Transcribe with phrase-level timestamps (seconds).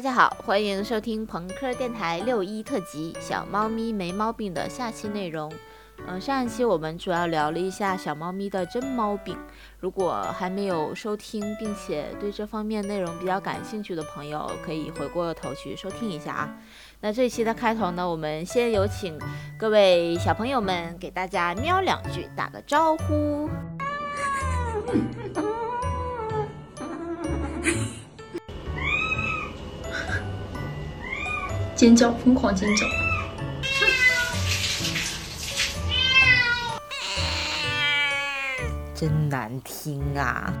[0.00, 5.52] 大家好，欢迎收听朋克电台六一特辑《小猫咪没毛病》的下期内容。
[6.08, 9.36] 嗯，上一期我们主要聊了一下小猫咪的真猫病。
[9.78, 16.56] 如果还没有收听，并且对这方面内容比较感兴趣的朋友，可以回过头去收听一下啊。
[17.02, 19.18] 那这一期的开头呢，我们先有请
[19.58, 23.50] 各位小朋友们给大家喵两句，打个招呼。
[31.80, 32.84] 尖叫，疯狂尖叫！
[38.94, 40.52] 真难听啊！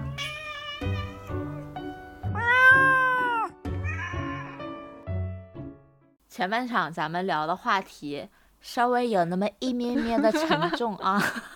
[6.30, 8.26] 前半场咱们聊的话题
[8.62, 11.22] 稍微有那么一咩咩的沉重啊。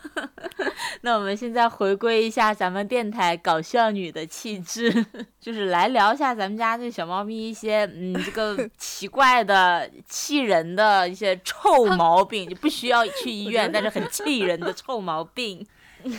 [1.05, 4.91] 那我们现在回归一下咱们电台搞笑女的气质，
[5.39, 15.67] 就是来聊一下咱们家这小猫咪一些嗯这个 奇怪的、气人的一些臭毛病，就不需要去医院，但是很气人的臭毛病。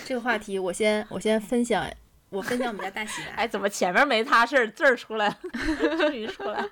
[0.06, 1.84] 这个话题我先我先分享，
[2.30, 3.30] 我分享我们家大喜来。
[3.38, 5.38] 哎，怎么前面没他事儿，这儿出来了，
[5.98, 6.70] 终于出来了，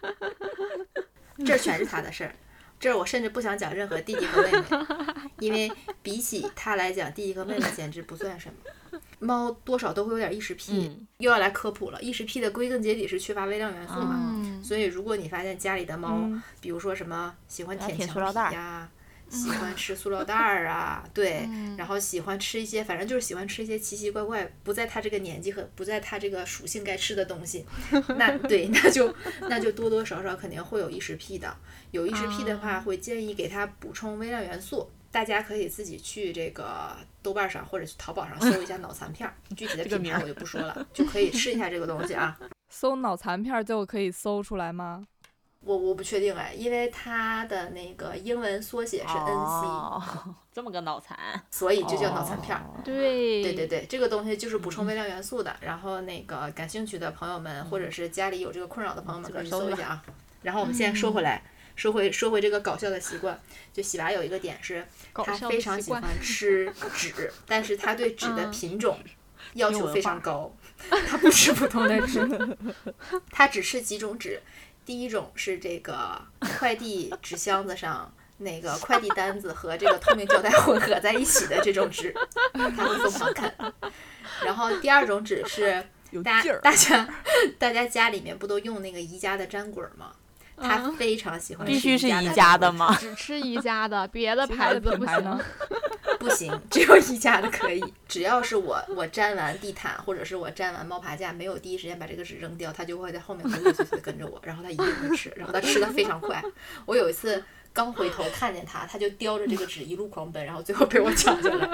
[1.44, 2.36] 这全是他的事儿。
[2.84, 4.66] 这儿我甚至不想讲任何弟弟和妹妹，
[5.40, 9.00] 因为比起他来讲，弟弟和妹妹简直不算什么。
[9.20, 12.02] 猫多少都会有点异食 癖，又要来科普了。
[12.02, 18.90] 异食癖的归根结底是缺乏微量元素嘛，所以如果你发现家里的猫，比如说什么喜欢舔墙皮呀。
[19.34, 27.66] 喜欢吃塑料袋儿啊，对，然后喜欢吃一些，反正就是喜欢吃一些奇奇怪怪不在他这个年纪和不在他这个属性该吃的东西，
[28.18, 29.14] 那对，那就
[29.50, 31.56] 那就多多少少肯定会有异食癖的。
[31.92, 34.90] 有异食癖的话，会建议给他补充微量元素。
[35.12, 42.36] 大家可以自己去这个豆瓣上或者去淘宝上搜一下脑残片儿，具体的 品牌我就不说了，就可以试一下这个东西啊。
[42.74, 45.06] 搜脑残片儿就可以搜出来吗？
[45.66, 50.04] 我我不确定哎，因为它的那个英文缩写是 NC，
[50.52, 51.18] 这么个脑残，
[51.50, 52.64] 所以就叫脑残片儿。
[52.84, 55.56] 对对对对，这个东西就是补充微量元素的。
[55.62, 60.04] 然后那个感兴趣的朋友们，或者是家里有这个困扰的朋友们，可以搜一下啊。
[60.42, 61.42] 然后我们现在说回来，
[61.78, 63.40] 说回说回这个搞笑的习惯，
[63.72, 69.00] 就喜娃有一个点是，他非常喜欢 吃纸，但是他对纸的品种
[69.54, 70.54] 要求非常高，
[71.08, 72.58] 他不吃普通的纸，
[73.32, 74.42] 他只吃几种纸。
[74.86, 76.22] 第一种是这个
[76.58, 82.14] 快递纸箱子上那个 快递单子和这个透明胶带混合在一起的这种纸，
[82.54, 83.74] 它会疯狂啃。
[84.44, 85.84] 然后第二种纸是
[86.24, 87.08] 大家大 家
[87.58, 90.12] 大家家里面不都用那个宜家的粘滚吗？
[90.56, 92.96] 他非常喜欢，必须是宜家的吗？
[93.00, 95.40] 只吃宜家的，别的牌子不行。
[96.24, 97.84] 不行，只有宜家的可以。
[98.08, 106.42] 只要是我我粘完地毯，或者是我粘完猫爬架，没有第一时间把这个纸扔掉，它就会在后面鬼鬼祟祟的跟着我，然后它一定会吃，然后它吃的非常快。
[106.86, 111.70] 我有一次刚回头看见它，它就叼着这个纸一路狂奔，然后最后被我抢下来。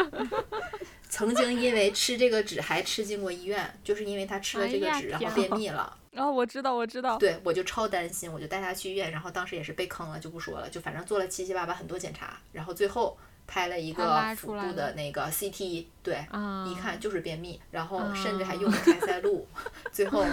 [1.09, 5.97] 曾经因为吃这个纸还吃进过医院，就是因为它吃了这个纸，然后便秘了。
[6.15, 7.17] 哦，我知道，我知道。
[7.17, 13.17] 对，我就超担心，我就带它去医院，然后当时也是被坑了，就不说了，就反正做了七七八八很多检查，然后最后。
[13.49, 16.23] 拍了一个腹部的那个 CT，对，
[16.67, 19.47] 一看就是便秘，然后甚至还用了开塞露，
[19.91, 20.23] 最后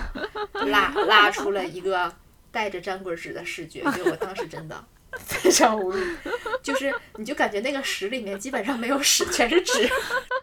[0.53, 2.15] 拉拉出了一个
[2.53, 4.85] 带着粘棍纸的视觉，就我当时真的
[5.19, 6.17] 非常无语，
[6.63, 9.89] 就是你就感觉那个屎里面基本上没有屎，全是纸。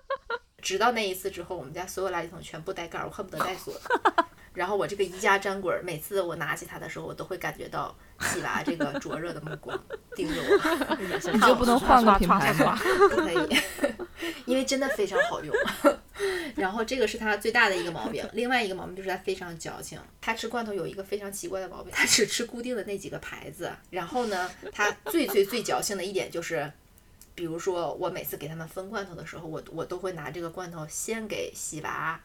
[0.59, 3.73] 直到那一次之后，我们家所有垃圾桶全部带盖儿，我恨不得带锁。
[4.53, 9.77] 然后我这个宜家粘滚，每次我拿起它的时候，我都会感觉到喜娃这个灼热的目光
[10.15, 11.31] 盯着我。
[11.33, 12.77] 你就不能换个品牌吗？
[13.09, 13.57] 不可以，
[14.45, 15.55] 因为真的非常好用。
[16.55, 19.99] 然后这个是它最大的一个毛病，另外一个毛病就是它非常矫情。
[20.21, 23.71] 它吃罐头有一个非常奇怪的毛病，它只吃固定的那几个牌子。
[23.89, 26.71] 然后呢，它最最最矫情的一点就是，
[27.33, 32.19] 比如说我每次给他们分罐头的时候，我我都会拿这个罐头先给喜娃。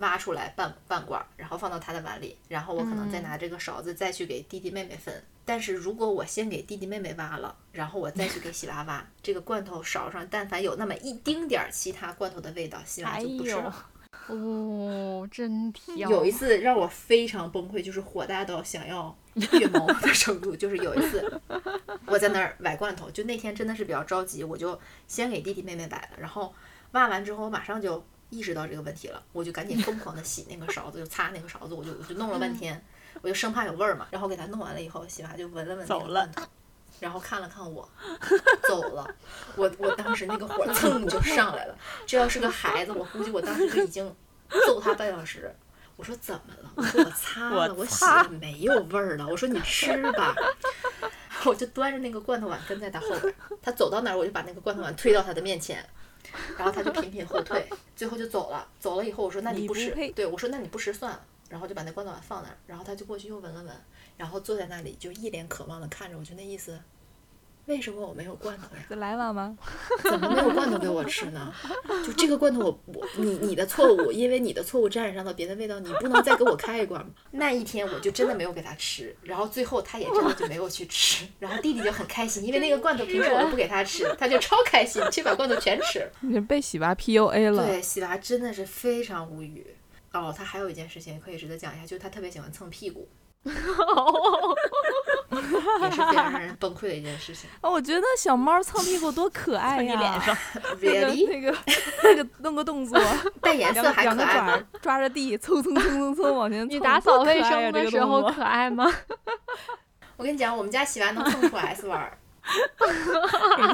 [0.00, 5.22] 挖出来半半罐，然后放到他的碗里，然后我可能再拿这个勺子再去给弟弟妹妹分。
[5.46, 13.86] 但是如果我先给弟弟妹妹挖了，然后我再去给喜娃挖，这个罐头勺上但凡有那么一丁点儿其他罐头的味道，喜娃就不吃了。
[14.28, 16.08] 哦，真挑。
[16.08, 20.56] 有一次让我非常崩溃，就是火大到想要虐猫的程度。
[20.56, 21.40] 就是有一次
[22.06, 26.54] 我在那儿崴罐头，就那天真的是比较着急，我就先给弟弟妹妹崴了，然后
[26.92, 28.02] 挖完之后我马上就。
[28.34, 32.84] 意识到这个问题了，我就赶紧疯狂的洗那个勺子，就擦那个勺子，我就我就弄了半天，
[33.22, 34.08] 我就生怕有味儿嘛。
[34.10, 36.28] 然后给他弄完了以后，洗完就闻了闻走了，
[36.98, 37.88] 然后看了看我，
[38.66, 39.08] 走了。
[39.54, 41.78] 我我当时那个火蹭就上来了。
[42.06, 44.12] 这要是个孩子，我估计我当时就已经
[44.66, 45.54] 揍他半小时。
[45.96, 46.72] 我说怎么了？
[46.74, 49.28] 我说我擦了，我我洗了没有味儿了。
[49.28, 50.34] 我说你吃吧，
[51.46, 55.88] 我就端着那个罐头碗跟在他后边儿，他走到哪儿我就把那个罐头碗推到他的面前，
[56.56, 58.66] 然后他就频频后退，最后就走了。
[58.78, 63.74] 走了以后我说那你不配，对我说那你不识算了，然后就把那罐头碗放那儿，然后他就过去又闻了闻，
[64.16, 66.78] 然后坐在那里就一脸渴望的看着我，就那意思。
[67.66, 68.82] 为什么我没有罐头呀？
[68.88, 69.56] 再 来碗吗？
[70.04, 71.52] 怎么没有罐头给我吃呢？
[72.06, 77.10] 就这个罐头我，我你你的错误，因为你的错误沾染上了别的味道，你不能再给我开一罐吗？
[77.32, 86.10] 那一天我就真的没有给他吃，然后最后他也真的就没有去吃，然后弟弟就很开心，因为那个罐头平时我都不给他吃，他就超开心，去把罐头全吃了。
[86.20, 87.66] 你被喜娃 PUA 了。
[87.66, 89.66] 对，喜娃真的是非常无语。
[90.12, 93.08] 哦，他还有一件事情可以值得讲一下，就是他特别喜欢蹭屁股，
[93.44, 93.52] 也
[95.90, 97.48] 是非常让人 崩溃的一件事情。
[97.60, 99.82] 啊，我觉得小猫蹭屁股多可爱呀！
[99.82, 100.36] 你脸上，
[100.80, 101.56] 那个那个
[102.02, 102.98] 那个弄个动作，
[103.40, 104.62] 但颜两个色还可爱两个爪儿吗？
[104.80, 106.70] 抓着地，蹭蹭蹭蹭蹭往前蹭。
[106.70, 108.90] 你打扫卫生的时候可爱吗？
[110.16, 112.16] 我跟你讲，我们家洗完能蹭出 S 弯儿。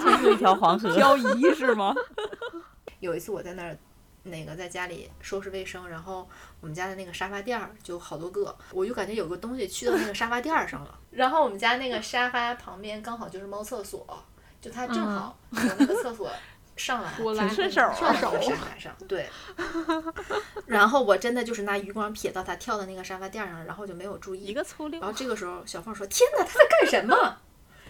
[0.02, 0.94] 牵出一条黄河。
[0.94, 1.94] 漂移是吗？
[3.00, 3.76] 有一次我在那儿，
[4.22, 6.28] 那个在家里收拾卫生，然后
[6.60, 10.98] 我们家的那个沙发垫儿就好多个，我就感觉有个东西去到那个沙发垫儿上了。
[11.10, 14.06] 然后我们家那个沙发旁边刚好就是猫厕所，
[14.60, 16.30] 就它正好从那个厕所
[16.76, 19.28] 上来，出来挺顺手啊跳到那个沙发上，对。
[20.66, 24.44] 然后我真的就是拿余光瞥到它跳到那个沙发垫儿上，然后就没有注意。
[24.44, 27.38] 一个粗溜然，后这个时候小凤说：“天哪，它在干什么？”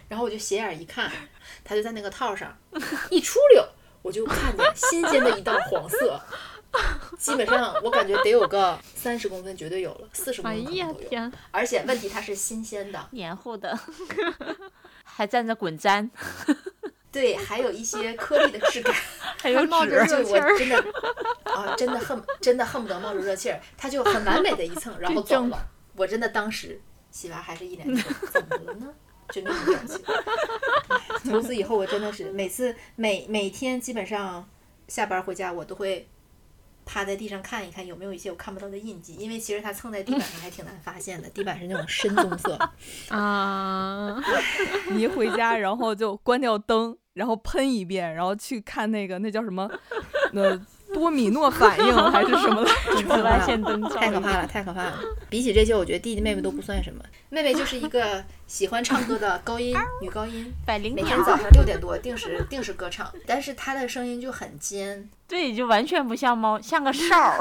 [0.09, 1.11] 然后我就斜眼一看，
[1.63, 2.57] 它就在那个套上
[3.11, 3.69] 一出溜，
[4.03, 6.21] 我就看见新鲜的一道黄色，
[7.19, 11.01] 基本上我感觉得有个三十公分绝对有了，四十公哎分都有。
[11.11, 13.79] 呀，而且问题它是新鲜的，黏糊的，
[15.05, 16.11] 还蘸着滚粘，
[17.13, 18.95] 对，还有一些颗粒的质感，
[19.39, 20.51] 还有冒着，就热气儿。
[20.53, 20.85] 我真的
[21.53, 25.69] 啊，真的恨真的恨不得冒着热气儿，它就很完美的一蹭，然后走了。
[25.97, 26.81] 我真的当时
[27.11, 28.95] 洗完还是一脸的怎么了呢？
[29.33, 29.99] 就那种感情。
[31.25, 34.49] 从此以后，我真的是每次每每天基本上
[34.89, 36.09] 下班回家，我都会
[36.85, 42.59] 趴在地上看一看有没有一些我看不到的印记，因为其实它蹭在地板上还挺难发现的，地板是那种深棕色。
[43.15, 44.21] 啊，
[44.91, 49.71] 你一回家，然后就关掉灯，然后喷一遍，然后去看那个那叫什么，
[50.33, 50.59] 那
[50.93, 53.03] 多米诺反应 还是什么 来着？
[53.03, 54.99] 紫外线灯，太可怕了，太可怕了！
[55.29, 57.03] 比起这些，我觉得弟弟妹妹都不算什么。
[57.29, 65.09] 妹妹就是一个喜欢唱歌的高音 女高音，百灵鸟每天，早上六点多定时定时歌唱，但是她的声音就很尖。
[65.29, 67.39] 对，就完全不像猫，像个哨儿。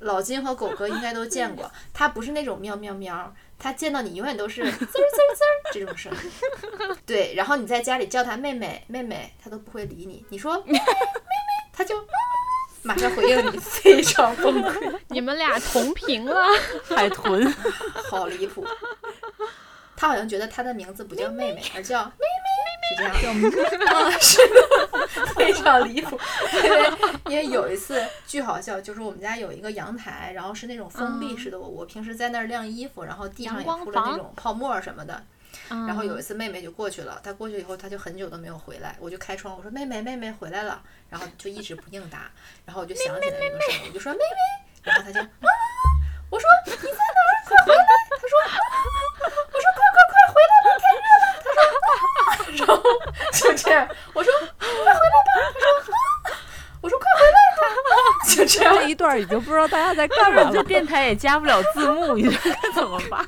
[0.00, 6.96] 老金和狗哥应该都见过，它不是那种喵喵喵，他见到你永远都是滋儿滋儿滋儿这种声音。
[7.06, 10.24] 对，然后你在家里叫他妹妹妹妹，他都不会理你。
[10.30, 10.84] 你说妹妹妹妹，
[11.72, 11.94] 它就
[12.82, 16.46] 马上回应你，非常崩溃， 你们俩同频了，
[16.88, 17.52] 海豚，
[18.10, 18.66] 好离谱。
[19.96, 23.92] 他好像觉得他的名字不叫妹妹，而叫妹妹，是这样的。
[23.92, 26.18] 啊， 是的，非常离谱。
[26.64, 26.90] 因为
[27.26, 35.22] 因为有一次巨好笑，就是我们家有一个阳台，然后是那种封闭式的，我我平时在那儿晾衣服，然后地上也铺了那房种泡沫什么的。
[35.70, 42.30] 然然后有一次妹妹就过去了，她过去以后，她就很久都没有回来，我就开窗，我说妹妹妹妹回来了，然后就一直不应答，
[42.66, 44.24] 然后我就想起来那个声音，我就说妹妹，
[44.82, 45.26] 然后她就啊，
[46.28, 47.30] 我说你在哪儿？
[47.46, 47.82] 快回来！
[48.10, 48.52] 她说啊，
[49.52, 51.24] 我说快快快回来吧，太热了。
[51.44, 51.58] 她说
[52.16, 52.26] 啊，
[52.58, 52.72] 然后
[53.32, 56.28] 就这样，我说快回来吧，她说啊，
[56.80, 57.62] 我说快回来吧，
[58.28, 58.82] 就这样这。
[58.88, 60.64] 一段已经不知道大家在干嘛这了。
[60.64, 63.26] 电台也加不了字幕，你说该怎么办？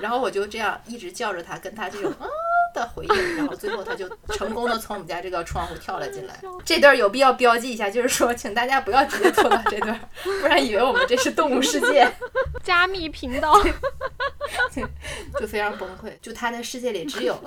[0.00, 2.26] 然后我就这样一直叫着他，跟他这种啊
[2.74, 6.38] 的回应，然后最后他就成功的从我们家这个窗户跳了进来。
[6.64, 12.10] 这段有必要标记一下，就是说，请大家不要直接拖到这段，不然以为我们这是动物世界，
[12.62, 13.54] 加密频道，
[15.40, 16.12] 就非常崩溃。
[16.20, 17.38] 就他的世界里只有，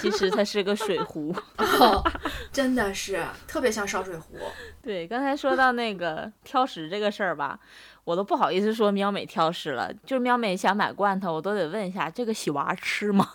[0.00, 1.34] 其实它是个水壶。
[1.56, 2.02] 哦，
[2.52, 4.38] 真的是特别像烧水壶。
[4.82, 7.58] 对，刚才说到那个挑食这个事儿吧，
[8.04, 9.92] 我都不好意思说喵美挑食了。
[10.04, 13.28] 就是喵美想买罐头，我都得问一下这个喜娃吃吗？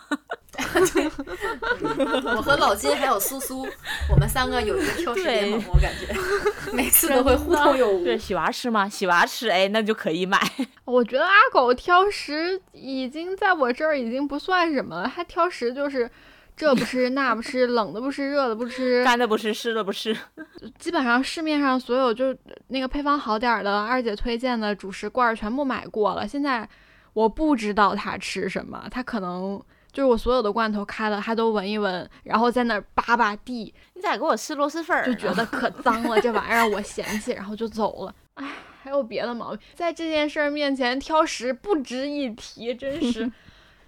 [2.35, 3.67] 我和老金还有苏苏，
[4.09, 6.07] 我们三个有一个挑食联盟，我感觉
[6.73, 8.03] 每次都会互通有无。
[8.03, 8.89] 对，喜娃吃吗？
[8.89, 10.39] 喜娃吃，哎，那就可以买。
[10.85, 16.09] 我觉得阿狗挑食已经在我这儿已经不算什么了，他挑食就是
[16.57, 20.17] 这不吃那不吃，冷的不吃，热的不吃，干的不吃，湿的不吃。
[20.79, 22.35] 基本上市面上所有就
[22.69, 26.27] 那个配方好点儿的二姐推荐的主食罐儿全部买过了。
[26.27, 26.67] 现在
[27.13, 29.61] 我不知道他吃什么，他可能
[29.93, 35.05] 就是我所有的罐头开了，他都闻一闻，然后在那儿扒扒地，你咋给我吃螺蛳粉儿？
[35.05, 38.15] 就觉得可 脏了，这玩意儿我嫌弃，然后就走了。
[38.33, 38.47] 唉，
[38.81, 43.31] 还有别的毛病，在这件事儿面前挑食不值一提，真是。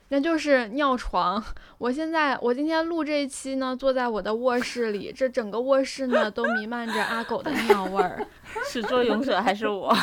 [0.10, 1.44] 那就是尿床。
[1.78, 8.26] 我现在，我今天录这一期呢，坐在我的卧室里，这整个卧室呢都弥漫着阿狗的尿味儿。
[8.68, 9.96] 始作俑者还是我？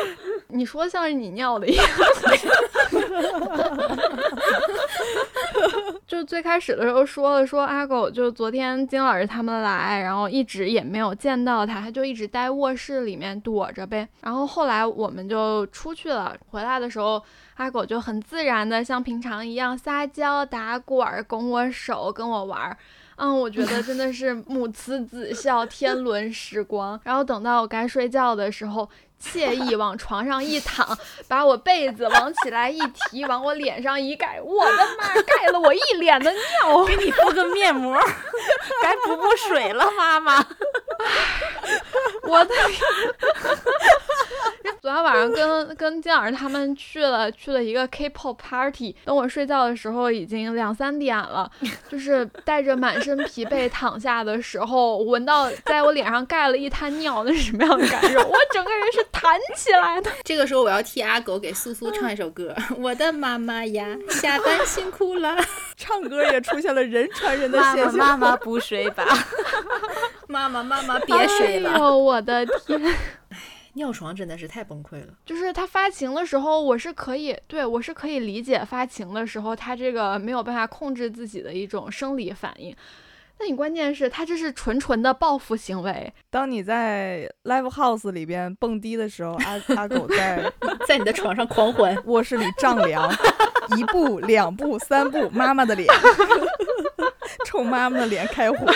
[0.48, 1.86] 你说像是你尿的一样。
[6.06, 14.08] 就最开始的时候说了，说阿狗就昨天金老师他们来，然后一直也没有见到他，他就一直待卧室里面躲着呗。
[14.20, 17.22] 然后后来我们就出去了，回来的时候。
[17.56, 22.74] 阿狗就很自然的像平常一样撒娇打滚，拱我手跟我玩儿，
[23.16, 26.98] 嗯，我觉得真的是母慈子孝，天伦时光。
[27.04, 28.88] 然后等到我该睡觉的时候，
[29.22, 30.96] 惬意往床上一躺，
[31.28, 36.84] 把我被子往起来一提，往我脸上一盖，我的妈，盖了我一脸的尿。
[36.84, 37.98] 给你敷个面膜，
[38.82, 40.44] 该补补水了，妈妈。
[42.24, 42.54] 我的。
[44.80, 51.50] 昨天晚上跟跟金老师他们去了去了一个 K-pop party，等我睡觉的时候已经两三点了，
[51.90, 58.20] 就是带着满身疲惫躺下的时候，闻到在我脸上盖了一滩尿，那是什么样的感受？
[58.20, 60.10] 我整个人是弹起来的。
[60.24, 65.36] 这个时候我要替阿狗给苏苏唱一首歌， 我的妈妈呀，下班辛苦了。
[65.76, 67.94] 唱歌也出现了人传人的现象。
[67.94, 69.04] 妈妈 妈妈不睡吧，
[70.28, 71.70] 妈妈妈妈别睡了。
[71.70, 72.80] 哎呦我的天！
[73.74, 75.12] 尿床真的是太崩溃了。
[75.24, 82.74] 就是他发情的时候，我是可以，对我是可以理解发情的时候他这个没有办法控制自己的一种生理反应。
[83.40, 86.12] 那你关键是，他这是纯纯的报复行为。
[86.28, 90.52] 当你在 live house 里边蹦迪的时候，阿 阿狗在
[90.86, 93.10] 在你的床上狂欢， 卧室里丈量，
[93.78, 95.88] 一步两步三步，妈妈的脸，
[97.46, 98.66] 冲妈妈的脸开火。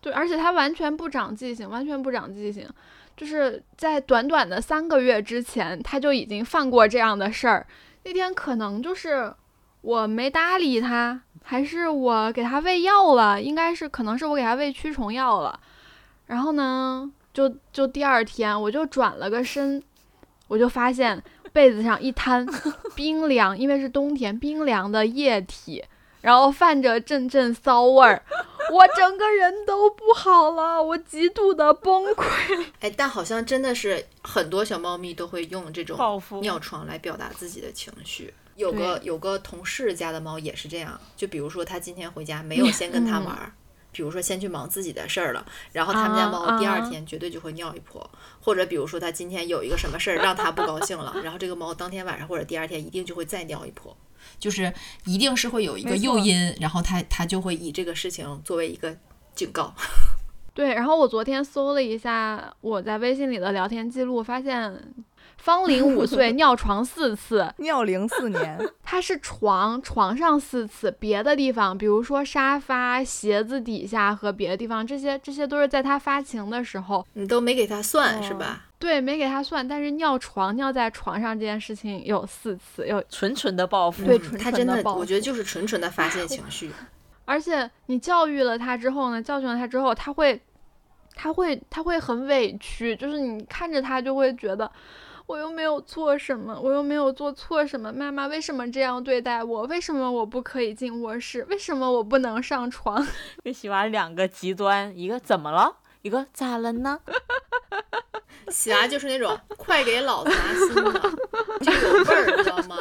[0.00, 2.68] 对，而且他完全不长记性，完全不长记性。
[3.16, 7.66] 就是在短短的三个月之前，他就已经犯过这样的事儿。
[8.02, 9.32] 那天可能就是
[9.80, 15.60] 我没搭理他，还是我给它喂药了，应该是可能是我给它喂驱虫药了。
[16.26, 19.80] 然后呢，就就第二天我就转了个身，
[20.48, 21.22] 我就发现
[21.52, 22.44] 被子上一滩
[22.96, 25.84] 冰凉，因为是冬天，冰凉的液体。
[26.20, 28.20] 然后泛着阵阵骚味儿，
[28.72, 32.66] 我整个人都不好了，我极度的崩溃。
[32.80, 38.34] 哎，但好像真的是很多小猫咪都会用这种尿床来表达自己的情绪。
[38.56, 43.52] 有个有个同事家的猫也是这样，就比如说他今天回家没有先跟他玩。
[43.92, 48.10] 比如说，先去忙自己的事儿了，然后他们家猫第二天绝对就会尿一泼，
[48.42, 53.96] 或者比如说他今天有一个什么事儿让他不高兴了，然后这个猫当天晚上或者第二天一定就会再尿一泼，
[54.38, 54.70] 就是
[55.06, 58.94] 一定是会有一个诱因，然后他他就会以这个事情作为一个
[59.34, 59.72] 警告。
[60.52, 64.94] 对，然后我昨天搜了一下我在微信里的聊天记录，发现。
[65.36, 68.58] 芳龄五岁， 尿床四次，尿龄四年。
[68.82, 78.64] 他是床床上四次，别的地方，比如说沙发、鞋子底下和别的地方，这些这些都是在他发情的时候，你都没给他算是吧？
[78.78, 79.66] 对，没给他算。
[79.66, 84.04] 但是尿床尿在床上这件事情有四次，有纯纯的报复。
[84.04, 86.70] 对，纯他真的，我觉得就是纯纯的发泄情绪。
[87.24, 90.40] 而且你教育了他之后呢，教训了他之后，他会，
[91.14, 94.70] 他会，他会很委屈，就是你看着他就会觉得。
[95.26, 97.92] 我又没有做什么，我又没有做错什么。
[97.92, 99.62] 妈妈为什么这样对待我？
[99.64, 101.44] 为什么我不可以进卧室？
[101.50, 103.06] 为什么我不能上床？
[103.42, 105.78] 跟喜娃两个极端，一个怎么了？
[106.02, 107.00] 一个咋了呢？
[108.48, 111.00] 喜娃就是那种快给老子拿新的，
[111.60, 112.76] 就有味儿，你知道吗？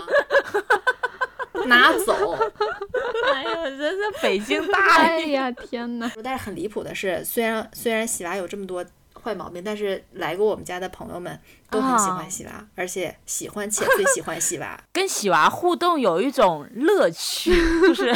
[1.66, 2.38] 拿走！
[3.34, 5.50] 哎呦，真是北京大爷呀！
[5.50, 6.12] 天哪！
[6.24, 8.86] 但是很离谱的是，虽然虽然喜娃有这么多。
[9.26, 11.40] 坏毛病，但是来过我们家的朋友们
[11.72, 14.80] 都很喜欢洗娃，而且喜欢且最喜欢洗娃。
[14.94, 17.52] 跟洗娃互动有一种乐趣，
[17.82, 18.14] 就是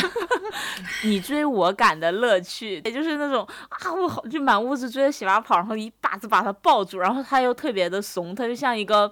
[1.03, 9.11] 你追我赶的乐趣，也就是那种啊，我好就满屋子追着洗娃跑，然后一把子把他抱住，然后他又特别的怂，他就像一个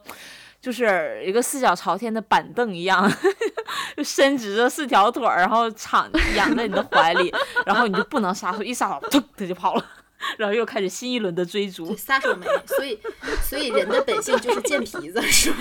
[0.62, 3.12] 就是一个四脚朝天的板凳一样，
[3.98, 7.34] 就伸直着四条腿，然后敞仰在你的怀里，
[7.66, 9.02] 然后你就不能撒手，一撒手，
[9.36, 9.84] 它就跑了。
[10.38, 13.00] 然后又开始新一轮的追逐，撒手没，所以
[13.42, 15.58] 所以人的本性就是贱皮子，是吗？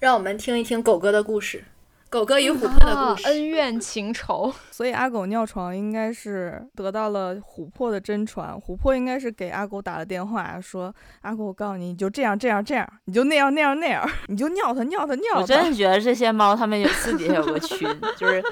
[0.00, 1.64] 让我们听一听狗哥的故事，
[2.08, 4.52] 狗哥与琥珀的故事，恩怨情仇。
[4.70, 15.40] 所以阿狗尿床应该是得到了琥珀的真传，琥珀应该是给阿狗打了电话，说阿狗，我告诉你，你就这样这样这样，你就那样那样那样，你就尿它尿它尿它。
[15.40, 18.42] 我真的觉得这些猫它们有私底下有个群，就是。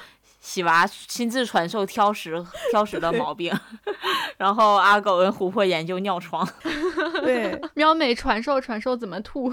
[0.44, 3.50] 喜娃亲自传授挑食挑食的毛病，
[4.36, 6.46] 然后阿狗跟琥珀研究尿床。
[7.24, 9.50] 对， 喵美传授传授怎么吐。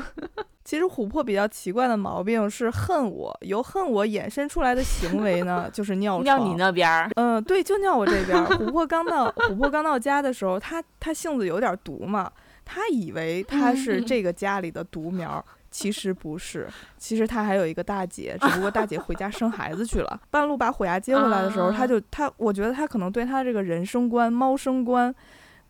[0.65, 6.37] 其实琥珀比较奇怪的毛病是恨我，由恨我衍生出来的行为呢，就是尿尿。
[6.39, 8.45] 你那边儿，嗯，对，就尿我这边儿。
[8.57, 12.29] 琥珀刚到琥珀刚到家的时候，他他性子有点毒嘛，
[12.65, 20.21] 他以为他是嗯这个家里的独苗儿，其实不是，其实他还有一个大姐，只不过大姐回家生孩子去了。
[20.29, 25.13] 半路把虎牙接回来的时候，他啊就他，我觉得他可能对他这个人生观、猫生观。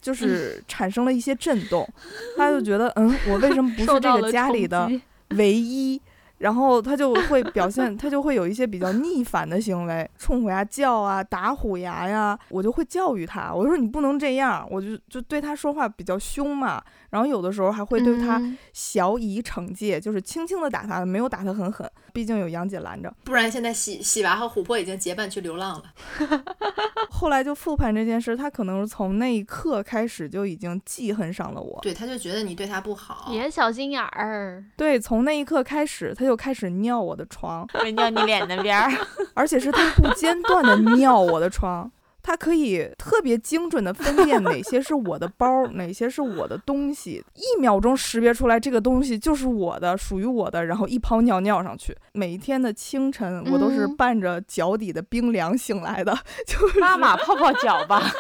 [0.02, 1.88] 就是产生了一些震动，
[2.36, 4.90] 他就觉得，嗯，我为什么不是这个家里的
[5.38, 6.02] 唯一，
[6.42, 18.58] 然后他就会 表现，他就会有一些比较逆反的行为，冲虎牙叫啊，打虎牙呀，我就会教育他，我说你不能这样，我就就对他说话比较凶嘛，然后有的时候还会对他嗯。
[18.74, 23.14] 小以惩戒，就是轻轻的打他，没有打他很狠，毕竟有杨姐拦着。
[23.24, 25.84] 不然现在喜喜娃和琥珀已经结伴去流浪了。
[27.10, 31.80] 后来就复盘这件事，他可能是从那一刻开始就已经记恨上了我。
[31.82, 33.28] 对，他就觉得你对他不好。
[33.30, 34.64] 别小心眼儿。
[34.76, 38.92] 对，从那一刻开始，他就开始尿我的床，会尿你脸那边儿。
[39.36, 41.90] 而且是他不间断的尿我的床，
[42.24, 51.96] 他可以特别精准的分辨哪些是我的包，哪些是我的东西，一秒钟识别出来这个东西就是我的，属于我的，然后一泡尿尿上去。
[52.14, 58.12] 每一天的清晨，我都是嗯伴着脚底的冰凉醒来的，就是妈妈泡泡脚吧，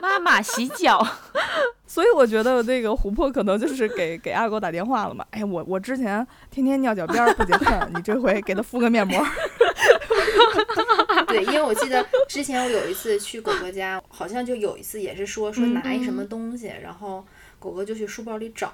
[0.00, 1.04] 妈妈洗脚。
[1.86, 5.24] 所以我觉得那个琥珀可能就是给给阿狗打电话了嘛。
[5.30, 9.18] 哎，我我之前天天尿脚边儿不解恨，你这回给他敷个面膜。
[11.28, 17.24] 对，因为我记得之前我有一次去狗哥家，好像就有一次也是说说拿一什么东西，然后
[17.58, 18.72] 狗哥就去书包里找，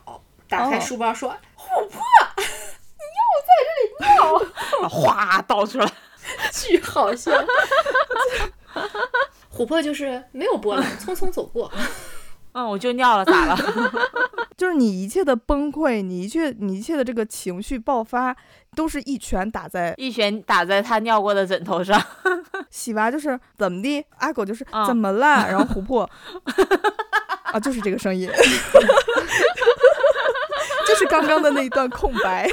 [0.48, 2.00] 打开哦书包说、琥珀，
[2.38, 2.44] 你
[3.14, 5.92] 又在这里尿哗倒出来，
[6.52, 7.32] 巨好笑。
[9.52, 11.70] 琥珀就是没有波澜，匆匆走过。
[12.52, 13.56] 嗯，我就尿了，咋了？
[14.56, 18.36] 就是你一切的崩溃，你一切你一切的这个情绪爆发，
[18.76, 22.00] 都是一拳打在一拳打在他尿过的枕头上。
[22.70, 26.08] 喜娃，就是怎么的，阿狗就是啊怎么啦，然后琥珀
[27.52, 28.30] 啊，就是这个声音，
[30.86, 32.48] 就是刚刚的那一段空白，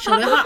[0.00, 0.42] 省略号，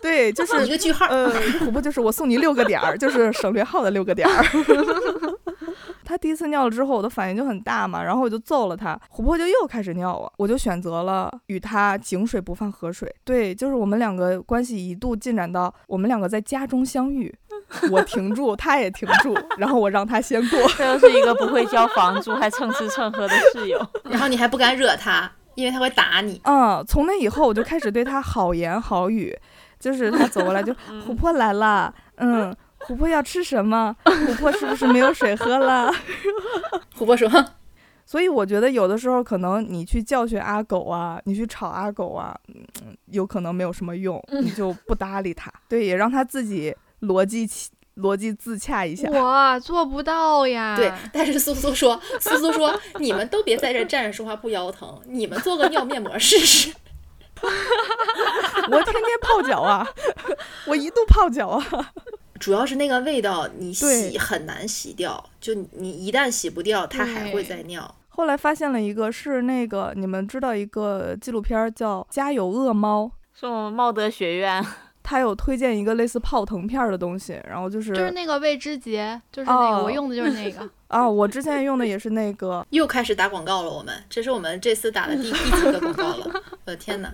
[0.00, 1.06] 对，就是一个句号。
[1.06, 4.44] 呃，琥珀就是我送你六个点儿，就是省略号的六个点儿。
[6.04, 13.12] 他第一次尿了之后，我的反应就很大嘛，然后我就揍了他，琥珀就又开始尿我，我就选择了与他井水不犯河水。
[13.24, 17.32] 对，就是我们两个关系一度进展到我们两个在家中相遇，
[17.90, 20.58] 我停住，他也停住，然后我让他先过。
[20.76, 23.80] 这又是一个不会交房租还蹭吃蹭喝的室友。
[24.10, 26.40] 然后你还不敢惹他，因为他会打你。
[26.44, 29.36] 嗯，从那以后我就开始对他好言好语，
[29.78, 30.72] 就是他走过来就
[31.06, 32.54] 琥珀来了，嗯，
[32.88, 33.94] 琥珀要吃什么？
[34.04, 35.92] 琥珀是不是没有水喝了？
[36.98, 37.28] 琥珀说
[38.04, 47.48] 所以我觉得有的时候可能你去教训阿狗啊，你去吵阿狗啊，嗯，有可能没有什么用，你就不搭理他， 对，也让他自己逻辑
[47.96, 49.08] 逻辑自洽一下。
[49.10, 50.76] 我做不到呀。
[50.76, 56.74] 对，但是苏苏说，苏苏说，你们都别在这站着说话不腰疼，你们做个尿面膜试试。
[57.40, 59.88] 我天天泡脚啊，
[60.66, 61.92] 我一度泡脚啊。
[62.42, 67.94] 主要是那个味道，你洗很难洗掉，就你一旦洗不掉，它还会再尿。
[68.08, 73.04] 后来发现了一个是那个，你们知道一个纪录片儿叫《家有恶猫》，
[73.38, 74.60] 是我们茂德学院，
[75.04, 80.68] 他有推荐一个类似泡腾片儿的东西，然后就是就是那个未知节，就是那个，哦我用的就是那个。
[80.88, 86.42] 啊，我之前用的也是那个， 又开始打广告了，我们这是我们这次打的第第几个广告了？
[86.66, 87.08] 我的天哪！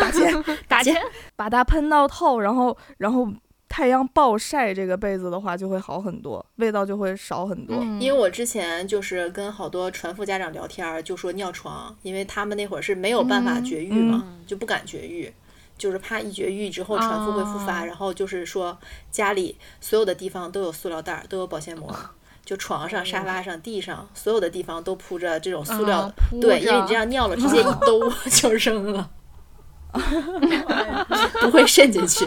[0.00, 0.96] 打钱打钱，
[1.36, 3.28] 把它喷到透，然后然后
[3.68, 7.76] 太阳暴晒这个被子的话就会好很多，味道就会少很多。
[7.80, 15.32] 嗯，因为我之前就是跟好多船妇家长聊天儿，就说尿床，因为他们那会儿是没有办法绝育嘛，就不敢绝育。
[15.76, 18.76] 就是怕一绝育之后船妇会复发，哦然后就是说
[19.12, 21.88] 家里所有的地方都有塑料袋儿，都有保鲜膜，
[22.44, 26.06] 就床上、沙发上、地上所有的地方都铺着这种塑料的。
[26.06, 29.08] 啊对，因为你这样尿了，直接一 兜 就扔了，
[31.42, 32.26] 不会渗进去。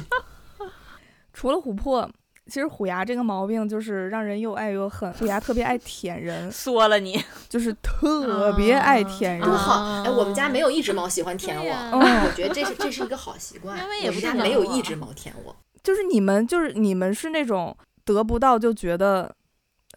[1.41, 2.07] 除了琥珀，
[2.45, 5.11] 其实虎牙这个毛病就是让人又爱又恨。
[5.13, 9.41] 虎牙特别爱舔人， 缩了你，就是特别爱舔人。
[9.41, 10.03] 多好！
[10.03, 13.75] 哎，我们家没有一只猫喜欢舔我，我觉得这是这是一个好习惯。
[13.81, 15.55] 因为也不是我们家没有一只猫舔我。
[15.81, 17.75] 就是你们，就是你们是那种
[18.05, 19.35] 得不到就觉得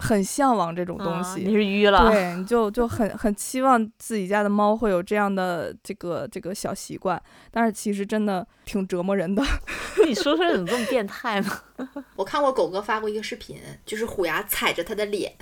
[0.00, 1.40] 很向往这种东啊西。
[1.40, 9.42] 你是淤了，对，你就 就很很期望自己家的猫会有这样的这个这个小习惯，但是其实真的挺折磨人的。
[10.06, 11.60] 你说出来怎么这么变态呢？
[12.16, 15.32] 我看过狗哥发过一个视频，就是虎牙踩着他的脸，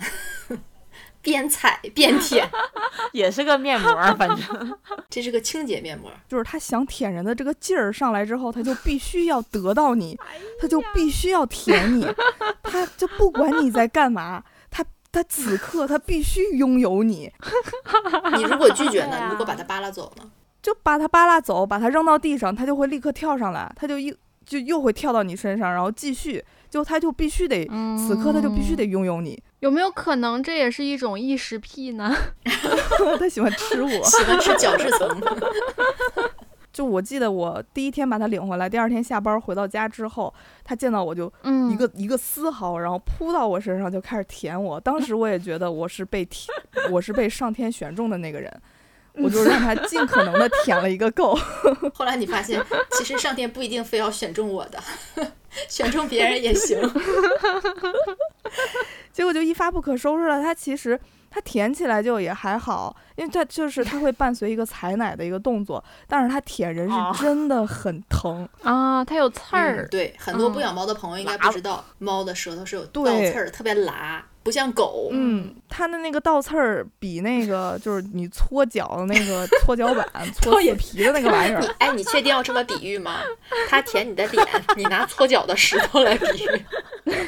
[1.23, 2.47] 边踩边舔，
[3.13, 6.11] 也是个面膜， 反正这是个清洁面膜。
[6.29, 10.19] 就是他想舔人的这个劲儿上来之后，他就必须要得到你，
[10.61, 12.07] 他就必须要舔你，
[12.63, 17.33] 他就不管你在干嘛，他他此刻他必须拥有你，
[18.37, 19.29] 你如果拒绝呢？
[19.31, 20.31] 如果把他扒拉走呢？
[20.61, 24.15] 就把他扒拉走，把他扔到地上，他就会立刻跳上来，他就又
[24.47, 32.13] 就又会跳到你身上，然后继续，就他就必须得，此刻他就必须得拥有你，有没有可能这也是一种异食癖呢？
[33.17, 33.89] 他喜欢吃我。
[33.89, 35.23] 喜欢吃角质层。
[36.73, 44.81] 就我记得我第一天把他领回来，第二天下班回到家之后，他见到我就嗯，一个、一个丝毫，然后扑到我身上就开始舔我。
[44.81, 46.49] 当时我也觉得我是被舔，
[46.91, 48.53] 我是被上天选中的那个人，
[49.23, 51.39] 我就让他尽可能的舔了一个够。
[51.95, 52.61] 后来你发现，
[52.99, 54.83] 其实上天不一定非要选中我的，
[55.69, 56.81] 选中别人也行。
[59.13, 60.43] 结果就一发不可收拾了。
[60.43, 60.99] 它其实
[61.31, 68.49] 它舔起来就也还好，因为它就是它会伴随一个采奶的一个动作，但是它舔人哦是真的很疼。
[68.63, 75.09] 啊，它有刺嗯儿，对，很多不嗯养猫的朋友应该不知道，猫的舌头是有倒对刺儿，特别辣，不像狗。
[75.13, 83.21] 嗯，它的那个倒刺儿比那个就是你搓脚的那个 搓脚板、搓死皮的那个玩意儿你，哎，你确定要这么比喻吗？
[83.69, 84.47] 它舔你的脸，
[84.77, 86.65] 你拿搓脚的石头来比喻。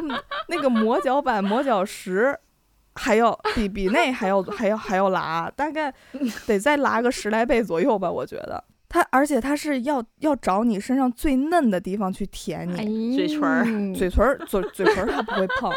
[0.00, 2.38] 就那个磨脚板、磨脚石，
[2.94, 5.92] 还要比比那还要还要还要拉，大概
[6.46, 8.62] 得再拉个十来倍左右吧，我觉得。
[8.88, 15.70] 它而且它是要要找你身上最嫩的地方去舔哎你， 嘴唇儿嘴唇儿嘴嘴唇儿它不会碰，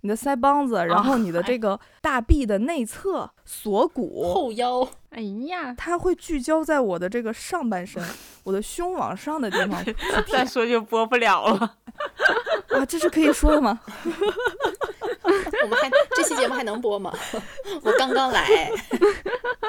[0.00, 8.02] 你的腮帮子，然后你的这个大臂的内侧锁骨，后腰，哎呀，它会聚焦在我的这个上半身，
[8.44, 9.84] 我的胸往上的地方
[10.32, 11.76] 再说就播不了了。
[12.78, 13.78] 啊，这是可以说的吗？
[14.04, 17.12] 我们还这期节目还能播吗？
[17.82, 18.70] 我刚刚来，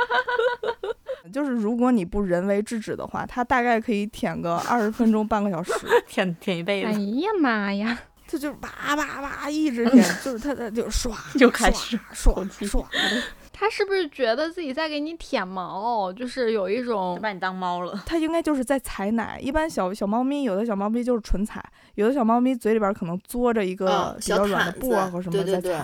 [1.33, 5.71] 就是如果你不人为制止的话，它大概可以舔个二十分钟、半个小时。
[6.07, 13.23] 舔舔一辈子哎子，呀妈呀，它就叭叭叭一直舔，就是它它就刷就开始刷刷的。
[13.59, 16.13] 它是不是觉得自己在给你舔毛？
[16.13, 18.03] 就是有一种把你当猫了。
[18.05, 19.39] 它应该就是在采奶。
[19.41, 21.63] 一般小小猫咪，有的小猫咪就是纯采，
[21.95, 25.81] 有的小猫咪嘴里边可能嘬着一个比较软的布啊子或什么在对对对。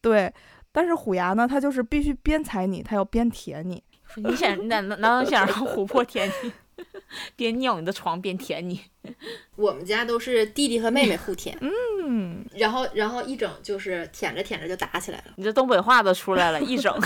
[0.00, 0.34] 对，
[0.72, 3.84] 但是虎牙呢，它就是必须边采你，它要边舔你。
[4.16, 6.50] 你想，你难难道想让琥珀舔你，
[7.36, 8.80] 边尿你的床边舔你？
[9.56, 16.94] 我们家都是弟弟和妹妹互舔，嗯，然后然后一整就是舔着舔着就打起来了，你这东北话都出来了，一整。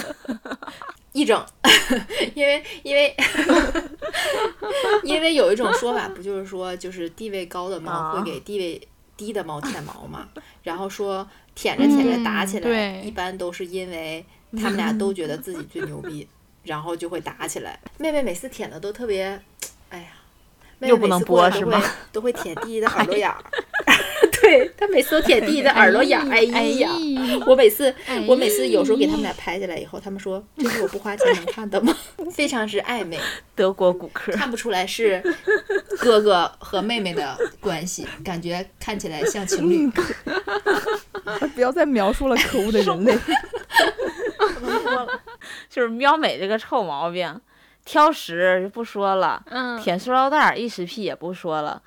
[1.13, 1.47] 一整，
[2.35, 3.15] 因为因为
[5.05, 10.29] 因为有一种说法，不就是说就是地位高的猫啊会给地位低的猫舔毛嘛，
[10.65, 16.27] 然后说舔着舔着打起来，嗯一般都是因为他们俩都觉得自己最牛逼，
[16.65, 17.79] 然后就会打起来。
[17.97, 19.41] 妹妹每次舔的都特别，
[19.95, 20.07] 哎呀，
[20.81, 21.81] 妹妹又不能播是吗
[22.13, 23.37] 都会都会舔弟弟的耳朵眼儿，
[24.43, 26.91] 对他每次都舔弟弟的耳朵眼儿，哎呀。
[27.47, 27.93] 我每次，
[28.27, 31.97] 我每次有时候给他们俩拍下来以后，他们说这是我不花钱能看的吗？
[32.33, 33.19] 非常是暧昧，
[33.55, 35.23] 德国骨科，看不出来是
[35.99, 39.91] 哥哥和妹妹的关系，感觉看起来像情侣。
[41.55, 43.17] 不要再描述了，可恶的人类。
[45.69, 47.41] 就是喵美这个臭毛病，
[47.85, 51.83] 挑食就不说了，嗯，舔塑料袋儿异食癖也不说了，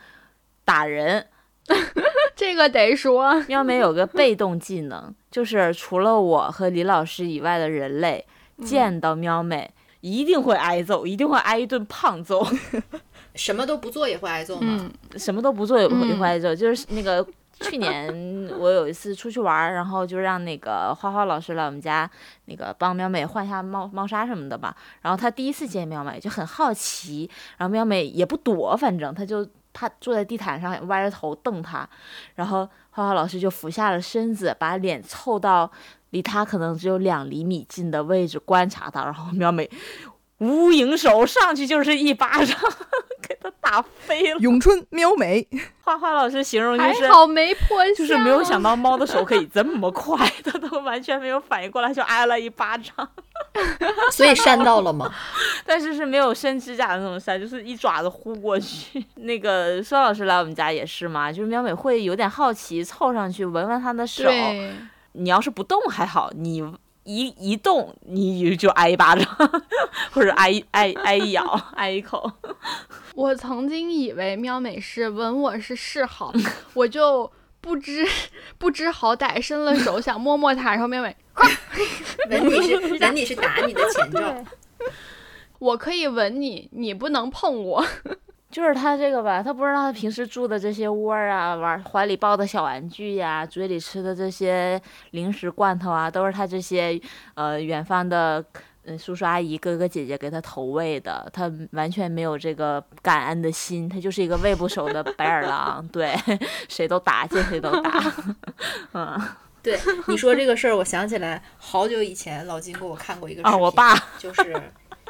[0.63, 1.27] 打人。
[2.36, 8.25] 这个得说，喵美有个被动技能，就是除了我和李老师以外的人类
[8.63, 9.71] 见到喵美。
[10.01, 12.47] 一定会挨揍，一定会挨一顿胖揍，
[13.33, 14.77] 什么都不做也会挨揍吗？
[14.79, 16.53] 嗯，什么都不做也会嗯也会挨揍。
[16.55, 17.25] 就是那个
[17.60, 18.08] 去年
[18.60, 22.10] 我有一次出去玩，然后就让那个花花老师来我们家，
[22.46, 24.76] 那个帮喵美换一下猫猫砂什么的吧。
[25.02, 31.88] 然后他第一次见喵美就很好奇，然后喵美也不躲，反正他就他坐在地毯上歪着头瞪他，
[32.36, 35.72] 然后花花老师就俯下了身子，把脸凑到
[36.12, 39.70] 离他可能只有两厘米近的位置观察他，然后喵美
[40.39, 42.58] 无影手上去就是一巴掌，
[43.28, 44.39] 给他打飞了。
[44.39, 45.47] 咏春喵美，
[45.82, 47.56] 花花老师形容就是还好没
[47.97, 52.93] 就是没有想到猫的手可以这么快，它都完全没有反应过来，就挨了一巴掌。
[54.12, 55.12] 所以扇到了吗？
[55.65, 59.04] 但 但是是没有伸指甲的那种扇，就是一爪子呼过去。
[59.15, 64.23] 那个孙老师来我们家也是嘛，就是喵美会有点好奇，凑上去闻闻他的手。
[64.23, 64.73] 对，
[65.12, 66.63] 你要是不动还好，你
[67.08, 69.26] 一一动你就挨一巴掌，
[70.12, 71.41] 或者挨挨挨一咬，
[71.76, 72.30] 挨一口。
[73.15, 76.34] 我曾经以为喵美是吻我是示好，
[76.74, 78.06] 我就不知
[78.58, 81.15] 不知好歹，伸了手想摸摸它，然后喵美，
[82.30, 84.20] 闻 你是闻你是打你的前兆。
[85.60, 87.86] 我可以吻你，你不能碰我。
[88.49, 94.81] 就是他这个吧，他不知道他平时住的这些窝儿啊，玩怀里抱的小玩具呀、嘴里吃的这些
[95.12, 96.99] 零食罐头啊，都是他这些
[97.36, 98.43] 呃远方的
[98.86, 101.29] 嗯叔叔阿姨、哥哥姐姐给他投喂的。
[101.33, 105.86] 他完全没有这个感恩的心，他就是一个喂不熟的白眼狼。
[105.91, 106.15] 对，
[106.69, 108.01] 谁都打，见谁都打。
[108.93, 109.21] 嗯
[109.62, 114.55] 对你说这个事儿，我想起来好久以前老金给我看过一个视啊，频，我爸就是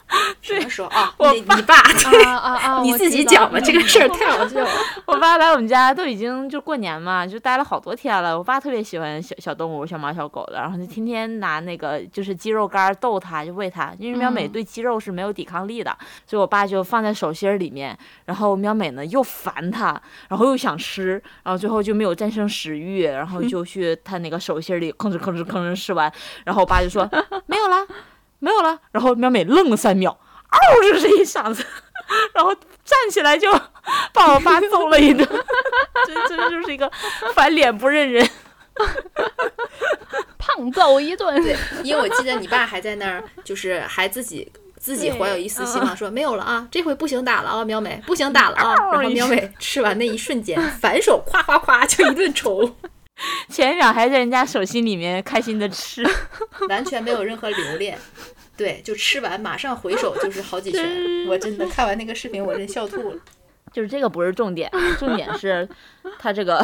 [0.41, 1.13] 什么时候啊？
[1.17, 2.82] 我你你爸啊 啊啊！
[2.82, 4.70] 你自己讲吧，这个事儿太好笑了。
[5.06, 8.38] 我爸来我们家都已经就过年嘛，就待了好多天了。
[8.38, 13.93] 我爸特别喜欢小小动物，小猫小狗的，然后就天天拿那个就是鸡肉干儿逗它，就喂它。
[14.00, 17.98] 因为喵美嗯对鸡肉是没有抵抗力的，所以我爸就放在手心儿里面。
[18.26, 26.12] 然后喵美呢又烦它，然后又想吃，然后最后就没有战胜食欲，然后就去它那个手心儿里吭哧吭哧吭哧吃完。
[26.46, 27.08] 然后我爸就说
[27.46, 27.86] 没有了，
[28.39, 28.80] 没有了。
[28.91, 30.17] 然后喵美愣了三秒，
[30.50, 31.63] 嗷就是一嗓子，
[32.34, 33.52] 然后站起来就
[34.13, 35.28] 把我爸揍了一顿。
[36.06, 36.91] 真真就是一个
[37.34, 38.28] 翻脸不认人。
[40.38, 41.41] 胖揍一顿。
[41.43, 48.76] 对，因为我记得你爸还在那儿，就是还自己自己怀有一丝希望，说没有了啊，这回不行打了啊，苗美不行打了啊。
[48.91, 52.76] 然后苗美吃完那一瞬间，反手夸夸夸就一顿抽，
[53.50, 56.04] 前一秒还在人家手心里面开心的吃，
[56.70, 57.98] 完全没有任何留恋。
[58.56, 63.20] 对，就吃完马上回手就是好几 拳，我真的看完那个视频，我真笑吐了。
[63.72, 65.68] 就是这个不是重点，重点是
[66.18, 66.64] 他这个，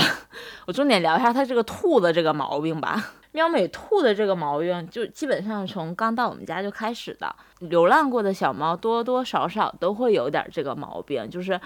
[0.66, 3.13] 我重点聊一下他这个吐的这个毛病吧。
[3.34, 7.36] 喵美吐的这个毛病，就基本上从刚到我们家就开始的。
[7.60, 11.60] 流浪过的小猫多多少少都会有点这个毛病，就是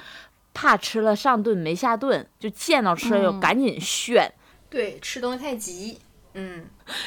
[0.53, 4.29] 怕吃了上顿没下顿，就见到吃了就嗯赶紧炫。
[4.69, 5.97] 对，吃东西太急，
[6.33, 6.65] 嗯，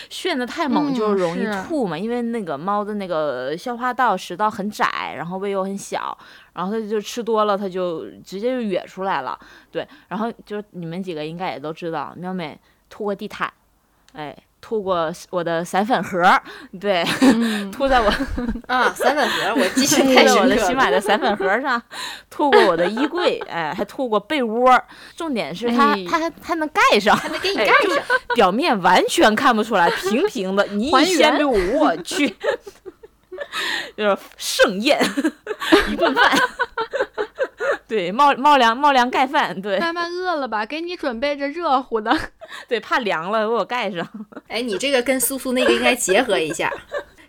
[0.09, 6.17] 炫的太猛就嗯容易吐嘛，因为那个猫的那个消化道、食道很窄，然后胃又很小，
[6.55, 9.39] 然后它就吃多了，它就直接就哕出来了。
[9.71, 13.53] 对，然后就你们几个应该也都知道，喵美吐过地毯，
[14.15, 16.43] 哎，吐过我的散粉盒儿，
[16.81, 18.13] 对，嗯， 吐在我
[18.69, 20.57] 啊，散粉盒我记性 吐太在我的。
[20.59, 21.81] 新买的散粉盒儿上，
[22.29, 24.85] 吐过我的衣柜， 哎，还吐过被窝儿。
[25.17, 30.65] 重点是它哎它还它能盖上，还能给你哎就盖上，表面完全看不出来，平平的。
[30.67, 32.29] 你还一掀原被我，我去，
[33.97, 35.01] 就是盛宴
[35.89, 36.39] 一顿饭。
[37.87, 40.65] 对，冒冒凉冒凉盖饭，对慢慢饿了吧？
[40.65, 42.17] 给你准备着热乎的。
[42.69, 44.07] 对，怕凉了给我盖上。
[44.49, 46.73] 哎，你这个跟苏苏那个应该结合一下，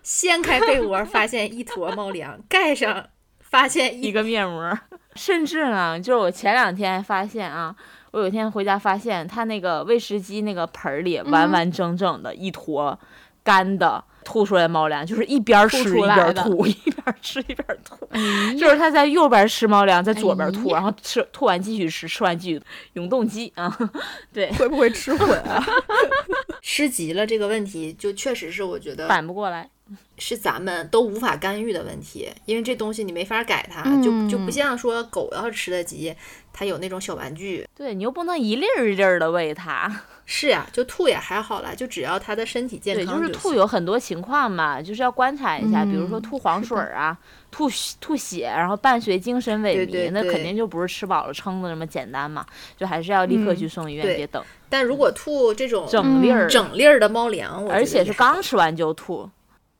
[0.03, 3.07] 掀开被窝发现一坨猫粮，盖上
[3.39, 4.77] 发现一一个面膜，
[5.15, 7.75] 甚至呢，就是我前两天发现啊，
[8.11, 12.97] 我有一天回家发现它那个喂食机那个盆儿里完嗯完整整的一坨
[13.43, 17.95] 干的吐出来猫粮，就是一边儿吃一边吐，一边儿 吃一边儿吐。
[18.11, 22.61] 哎就是他在右边吃猫粮，在左边吐，哎然后吃吐完继续吃，吃完继续
[22.93, 23.75] 永动机啊，
[24.33, 25.63] 对，会不会吃混啊？
[26.61, 29.69] 吃急了这个问题，就确实是我觉得反不过来。
[30.17, 36.15] 是咱们都无法干预的问题，因为这东西你没法改它，就就不嗯像说狗要是吃得急，
[36.53, 37.67] 它有那种小玩具。
[37.75, 40.03] 对你又不能一粒儿一粒儿的喂它，
[40.33, 47.17] 是呀，就吐也还好啦，就只要他的身体健康对，康就是吐有很多情况嘛，就是要观察一下，比如说嗯吐黄水儿啊，
[47.51, 52.45] 吐吐血，然后伴随精神萎靡，对对对那肯定就不是吃饱了撑的那么简单嘛，
[52.77, 54.41] 就还是要立刻嗯去送医院，对别等。
[54.69, 59.29] 但如果吐这种整粒儿，整粒儿的猫粮，而且是刚吃完就吐，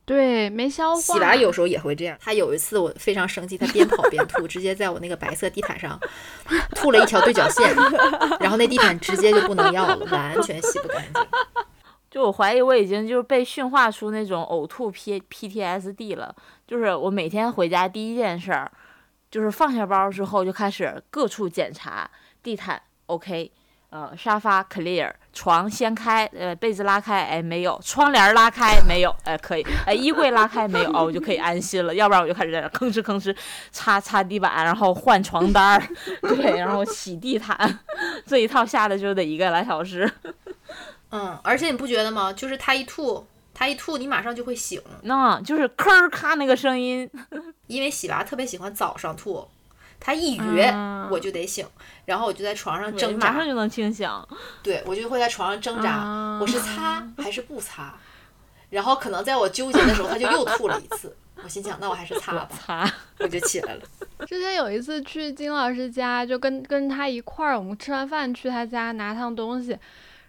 [0.04, 1.00] 对，没消化。
[1.00, 2.18] 喜娃有时候也会这样。
[2.20, 5.98] 他有一次我非常生气，他边跑边吐，直接在我那个白色地毯上
[6.74, 7.72] 吐了一条对角线，
[8.40, 11.22] 然后那地毯直接就不能要了，完全洗不干净。
[12.10, 16.34] 就我怀疑我已经就是被驯化出那种呕吐 P PTSD 了，
[16.66, 18.70] 就是我每天回家第一件事儿，
[19.30, 22.10] 就是放下包之后就开始各处检查，
[22.42, 23.50] 地毯 OK，
[23.92, 33.36] 呃，沙发 clear，床掀开，呃，被子拉开，哎，没有，窗帘拉开没有，哎，可以，哎，衣柜拉开没有，哦，我就可以安心了，要不然我就开始在那吭哧吭哧
[33.70, 35.82] 擦擦地板，然后换床单儿，
[36.22, 37.78] 对，然后洗地毯，
[38.24, 40.10] 这一套下来就得一个来小时。
[41.10, 42.32] 嗯，而且你不觉得吗？
[42.32, 44.80] 就是他一吐，他一吐，你马上就会醒。
[45.02, 47.06] 那就是吭儿咔那个声音，
[47.68, 49.46] 因为喜娃特别喜欢早上吐，
[50.04, 51.64] 他一约啊我就得醒，
[52.04, 54.10] 然后我就在床上挣扎马上，就能清醒。
[54.62, 57.94] 对我就会在床上挣扎，啊我是擦还是不擦？
[58.70, 61.16] 然后可能在我纠结的时候，他就又吐了一次。
[61.44, 63.80] 我心想，那我还是擦吧，擦，我就起来了。
[64.26, 69.76] 之前有一次去金老师家，就跟跟他一块儿，我们吃完饭去他家拿趟东西，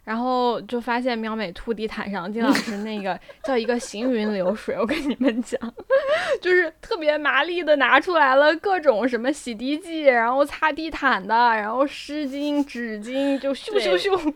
[0.03, 5.59] 然后就发现喵美吐地毯上，金老师那个 叫一个行云流水，我跟你们讲，
[6.41, 14.33] 就是特别麻利的拿出来了各种什么洗涤剂，然后擦地毯的，然后湿巾、纸巾，就咻咻咻。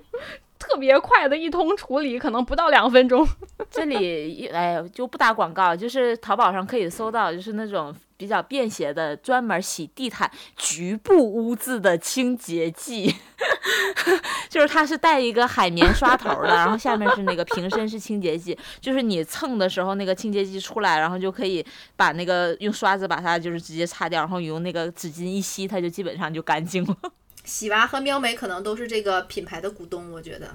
[0.59, 3.27] 特别快的一通处理，可能不到两分钟。
[3.69, 13.13] 这里一哎就不打广告，就是淘宝上可以搜到，就是那种比较便携的专门洗地毯局部污渍的清洁剂，
[14.47, 21.65] 就是它是带一个海绵刷头的，然后下面是那个瓶身是清洁剂，就是你蹭的时候那个清洁剂出来，然后就可以
[21.97, 26.95] 把那个用刷子把它就是直接擦掉，然后用那个纸巾一吸，它就基本上就干净了。
[27.47, 30.51] 喜娃和喵美可能都是这个品牌的股东，我觉得。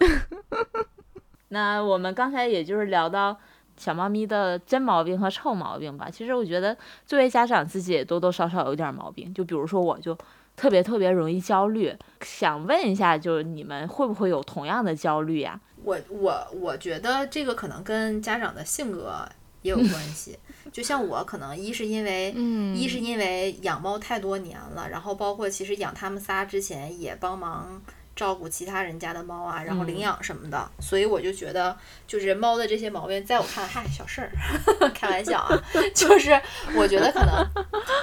[1.48, 3.36] 那我们刚才也就是聊到
[3.76, 6.08] 小猫咪的真毛病和臭毛病吧。
[6.10, 6.76] 其实我觉得
[7.06, 10.16] 作为家长自己也多多少少有点毛病，就比如说我就
[10.54, 11.96] 特别特别容易焦虑。
[12.20, 15.58] 想问一下，就是你们会不会有同样的焦虑呀？
[15.82, 19.26] 我我我觉得这个可能跟家长的性格
[19.62, 20.38] 也有关系。
[20.70, 22.76] 就像我可能一是因为，嗯。
[22.76, 27.82] 一是因为养猫太多年了，然后包括其实养它们仨之前也帮忙
[28.14, 34.30] 照顾其他人家的猫啊，然后领嗯养什么的，所以我就觉得就是猫的这些毛病，在我看来， 嗨，小事儿，
[34.94, 35.62] 开玩笑啊，
[35.94, 36.38] 就是
[36.76, 37.44] 我觉得可能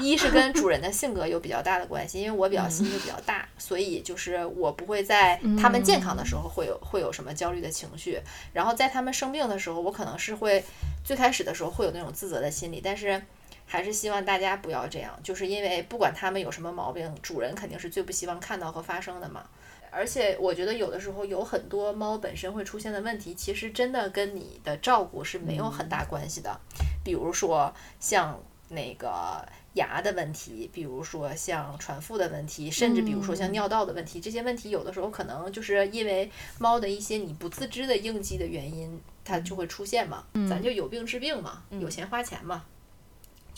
[0.02, 8.19] 一是跟主人的性格有比较大的关系，因为我比较心就比较大，所以就是我不会在它们健康的时候会有会有什么焦虑的情绪，
[8.54, 10.63] 然后在它们生病的时候，我可能是会
[11.04, 13.22] 最开始的时候会有那种自责的心理，但是。
[13.72, 19.43] 还是希望大家不要这样，就是因为不管他们有什么毛病，主人肯定是最不希望看到和发生的嘛。
[19.91, 26.60] 而且我觉得有的时候有很多猫本身会出现的问题，其实真的跟你的照顾是没有很大关系的。
[27.04, 40.25] 比如说像那个牙的问题，比如说像传腹的问题，甚至比如说像尿道的问题，这些问题有的时候可能就是因为猫的一些你不自知的应激的原因，它就会出现嘛。
[40.49, 42.63] 咱就有病治病嘛，有钱花钱嘛。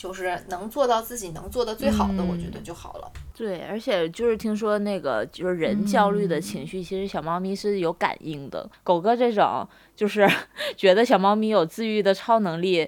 [0.02, 3.08] 就是能做到自己能做的最好的，我觉得就好了。
[3.32, 8.68] 对，而且就是听说那个就是人焦虑的情绪，其实小猫咪是有感应的。
[8.82, 10.28] 狗哥这种就是
[10.76, 12.84] 觉得小猫咪有自愈的超能力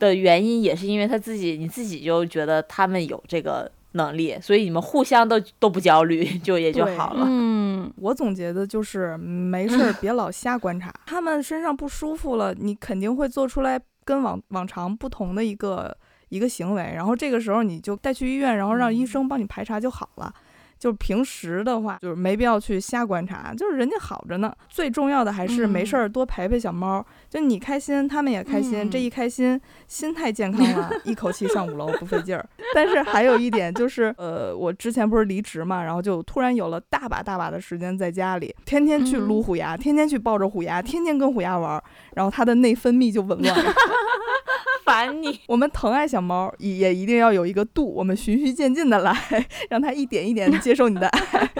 [0.00, 7.24] 的原因，也是因为他自己你自己就觉得他们有这个能力，所以你们互相都都不焦虑，就也就好了。
[7.28, 15.96] 嗯，我总结的就是没事儿 别老瞎观察，他们身上不舒服了，你肯定会做出来跟往往常不同的一个
[16.28, 20.34] 一个行为，然后这个时候你就带去医院，然后让医生帮你排查就好了。
[20.78, 24.52] 就平时的话，就是没必要去瞎观察，就是人家好着呢。
[24.68, 32.46] 最重要的还是没事儿多陪陪小猫，就你开心，他们也开心，这一开心，心态健康了，一口气上五楼不费劲儿。
[32.74, 41.82] 但是还有一点就是，呃，我之前不是离职嘛，然后就突然有了大把大把的时间在家里，天天去撸虎牙，天天去抱着虎牙，天天跟虎牙玩儿，
[42.14, 43.72] 然后它的内分泌就紊乱了。
[44.84, 45.40] 烦你。
[45.48, 49.12] 我们疼爱小猫也也一定要有一个度，我们循序渐进的来，
[49.68, 51.50] 让它一点一点地接受你的爱。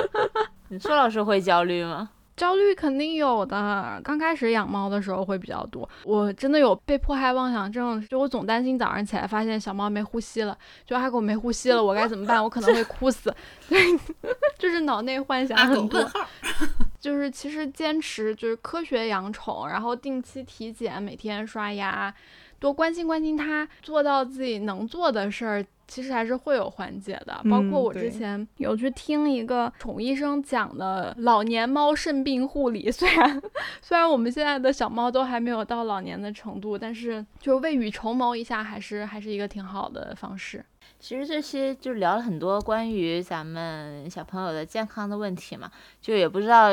[0.72, 2.08] 你说老师会焦虑吗？
[2.34, 4.00] 焦虑肯定有的。
[4.02, 12.42] 刚开始养猫的时候会比较多，我真的有被迫害妄想症，就我总担心早上起来发现小猫没呼吸了，就阿狗没呼吸了，我该怎么办？
[12.42, 13.32] 我可能会哭死。
[13.68, 13.78] 对，
[14.58, 16.02] 就是脑内幻想很多
[16.98, 22.12] 就是其实坚持就是科学养宠，然后定期体检，每天刷牙，
[22.58, 27.34] 多关心关心它，做到自己能做的事儿，其实还是会有缓解的。
[27.50, 33.42] 包括嗯我之前有去听一个宠医生讲的老年猫肾病护理， 虽然
[33.82, 40.64] 虽然我们现在的小猫都还没有到老年的程度，但是就未雨绸缪一下，还是还是一个挺好的方式。
[40.98, 45.70] 其实这些就聊了很多关于咱们小朋友的健康的问题嘛，
[46.00, 46.68] 就也不知道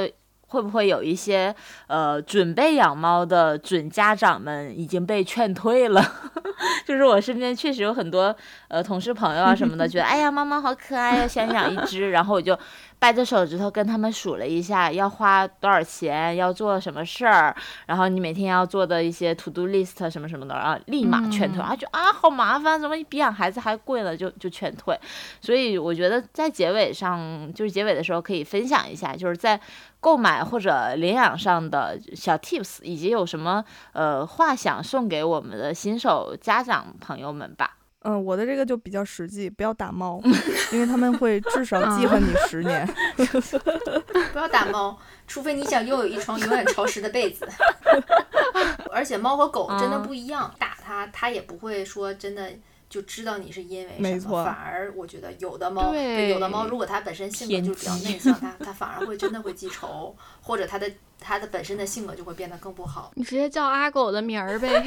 [0.52, 1.54] 会不会有一些
[1.88, 6.02] 呃准备养猫的准家长们已经被劝退了。
[6.86, 8.36] 就是我身边确实有很多
[8.68, 12.58] 呃同事朋友啊什么的，觉得哎呀猫猫好可爱呀，想养一只，然后我就
[13.02, 17.56] 掰着手指头跟他们数了一下要花多少钱，要做什么事儿，
[17.88, 24.96] 然后你每天要做的一些 to do list 什么什么的，然后立马劝退，嗯啊就啊好麻烦，怎么比养孩子还贵了，就就劝退。
[25.42, 29.60] 所以我觉得在结尾上，就是结尾的时候可以分享一下，就是在
[30.00, 37.78] 购买或者领养上的小 tips，以及有什么呃话想送给我们的新手家长朋友们吧。
[38.04, 40.20] 嗯，我的这个就比较实际，不要打猫，
[40.74, 42.88] 因为他们会至少记恨你十年。
[44.34, 44.98] 不要打猫，
[45.28, 47.48] 除非你想拥有一床永远潮湿的被子。
[48.92, 52.52] 而且猫和狗真的不一样，打它它也不会说真的
[52.90, 63.12] 就知道你是因为什么，没错反而我觉得有的猫，对有的猫如果它本身性格就比较内向，它它反而会真的会记仇，或者它的它的本身的性格就会变得更不好。
[63.16, 64.84] 你直接叫阿狗的名儿呗。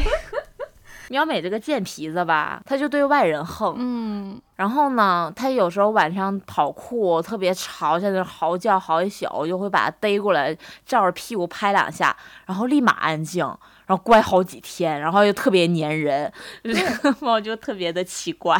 [1.14, 3.76] 喵美这个贱皮子吧，他就对外人横。
[3.78, 10.52] 嗯，然后呢，他有时候晚上跑酷特别吵，在那嚎叫嚎一宿，我就会把他逮过来，
[10.84, 13.48] 照着屁股拍两下，然后立马安静，
[13.86, 16.32] 然后乖好几天，然后又特别粘人，
[16.62, 18.56] 这个猫就特别的奇怪。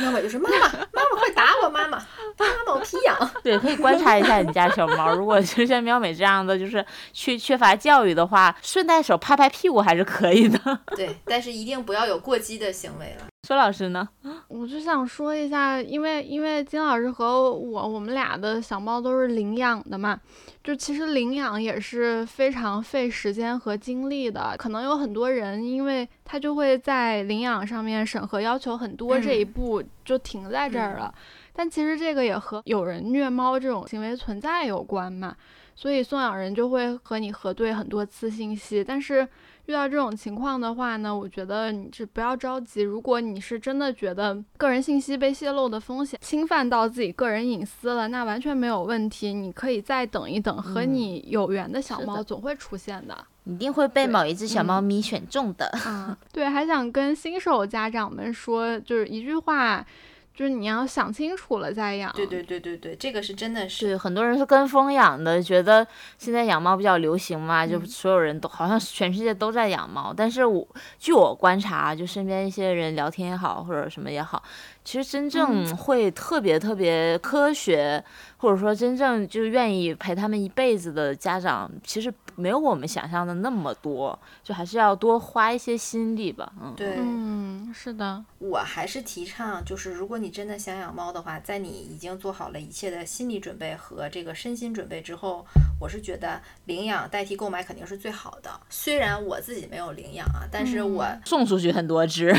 [0.00, 1.98] 喵美就是妈妈，妈妈快打我，妈妈，
[2.38, 3.30] 妈妈把我皮痒。
[3.42, 10.58] 对，可以观察一下你家小猫，如果就像喵美这样的，就是缺缺乏教育的话，顺带手拍拍屁股还是可以的。
[10.96, 13.26] 对，但是一定不要有过激的行为了。
[13.44, 14.08] 说老师呢？
[14.48, 20.18] 我就想说一下，因为因为金老师和我我们俩的小猫都是领养的嘛，
[20.62, 24.54] 就其实领养也是非常费时间和精力的。
[24.56, 31.12] 可能有很多人，因为他就会在领养上面审核要求很多，这一嗯步就停在这儿了。
[31.52, 35.36] 但其实这个也和有人虐猫这种行为存在有关嘛，
[35.76, 39.28] 所以送养人就会和你核对很多次信息，但是。
[39.66, 42.82] 遇到这种情况的话呢，我觉得你是不要着急。
[42.82, 49.32] 如果你是真的觉得个人信息被泄露的风险侵犯到自己个人隐私了，那完全没有问题。
[49.32, 53.16] 你可以再等一等，和嗯你有缘的小猫总会出现的。
[53.44, 55.70] 一定会被某一只小嗯猫咪选中的。
[55.86, 59.84] 嗯，对，还想跟新手家长们说，就是一句话，
[60.34, 62.12] 就是你要想清楚了再养。
[62.12, 63.90] 对对对对对，这个是真的是。
[63.90, 65.86] 是很多人是跟风养的，觉得
[66.18, 70.12] 现在养猫比较流行嘛，就嗯所有人都好像全世界都在养猫。
[70.16, 70.66] 但是我
[70.98, 74.42] 据我观察，就身边一些人聊天也好，或者什么也好，
[74.84, 78.04] 其实真正会特别特别科学，
[78.36, 86.52] 或者说真正就愿意陪他们一辈子的家长，其实没有我们想象的那么多，就还是要多花一些心力吧。
[86.60, 95.46] 嗯，对，嗯，是的，我还是提倡，就是如果你真的想养猫的话，在你已经做好了一切的心理准备和这个身心准备之后，
[95.80, 98.50] 我是觉得领养代替购买肯定是最好的。
[98.68, 102.34] 虽然我自己没有领养啊，但是我送出去很多只，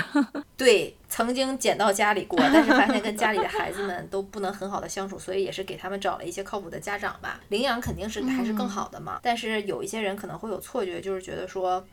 [0.57, 7.39] 对曾经捡到家里过， 但是发现跟家里的孩子们都不能很好的相处，所以也是给他们找了一些靠谱的家长吧。
[7.49, 11.85] 领养肯定是还是更好的嘛，但是有一些人可能会有错觉，就是觉得说。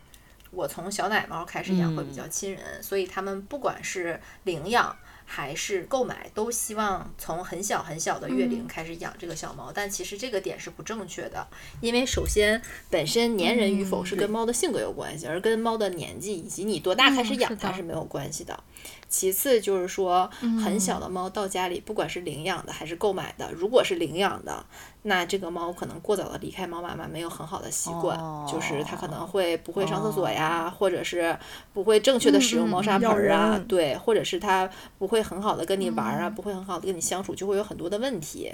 [0.54, 4.94] 我从小奶猫开始养会比较亲人，所以他们不管是领养
[5.24, 9.72] 还是购买，都希望从很小很小的月龄开始养这个小猫。
[9.74, 11.46] 但其实这个点是不正确的，
[11.80, 12.60] 因为首先
[12.90, 18.62] 本身粘人与否是跟猫的性格有关系，而跟猫的年纪以及你多大开始养它是没有关系的。
[19.08, 20.28] 其次就是说，
[20.64, 24.64] 很小嗯的猫到家里，不管是领养的还是购买的，如果是领养的，
[25.04, 31.36] 那这个猫可能过早的离开猫妈妈，没有很好的习惯，就是它可能会不会上厕所呀，或者是
[31.74, 38.52] 不会正确的使用猫砂盆儿啊，对，或者是它不会很好的跟你玩儿啊，嗯不会很好的跟你相处，就会有很多的问题。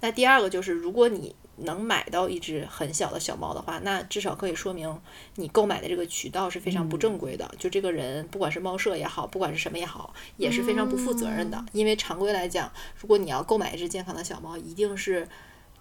[0.00, 4.96] 那第二个就是，如果你能买到一只很小的小猫的话，那至少可以说明
[5.34, 7.50] 你购买的这个渠道是非常不正规的。
[7.58, 11.64] 就这个人，不管是猫舍也好，不管是什么也好，也是非常不负责任的。
[11.72, 12.70] 因为常规来讲，
[13.00, 15.26] 如果你要购买一只健康的小猫，一定是。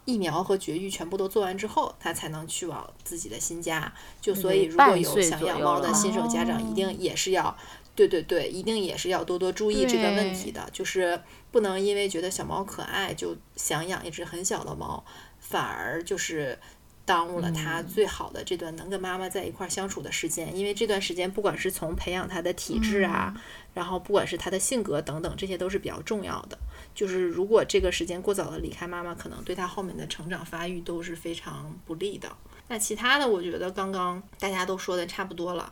[0.08, 3.93] 疫苗和绝育全部都做完之后，它才能去往自己的新家。
[4.22, 7.53] 就所以，如果有想养猫的新手家长，一定也是要，
[7.93, 10.66] 对对对，一定也是要多多注意这个问题的。
[10.72, 15.03] 就是不能因为觉得小猫可爱就想养一只很小的猫，
[15.41, 16.58] 反而就是
[17.03, 20.55] 耽误了它最好的这段能跟妈妈在一块儿相处的时间。
[20.55, 23.34] 因为这段时间，不管是从培养它的体质啊，
[23.74, 26.58] 然后不管是它的性格等等，这些都是比较重要的。
[26.98, 32.28] 就是如果这个时间过早的离开妈妈，可能对她后面的成长发育都是非常不利的。
[32.70, 35.72] 那其他的，我觉得刚刚大家都说的差不多了。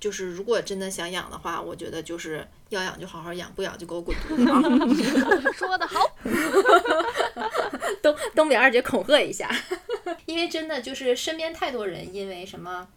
[0.00, 5.52] 就是如果真的想养的话，我觉得就是要养就好好养，不养就给我滚犊子啊！
[5.52, 6.00] 说的好。
[8.02, 9.50] 东东北二姐恐吓一下，
[10.24, 12.88] 因为真的就是身边太多人因为什么